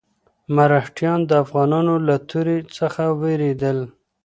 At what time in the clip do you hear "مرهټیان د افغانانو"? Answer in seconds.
0.55-1.95